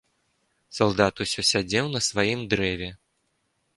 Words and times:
Салдат 0.77 1.21
усё 1.25 1.45
сядзеў 1.51 1.85
на 1.97 2.01
сваім 2.09 2.39
дрэве. 2.55 2.89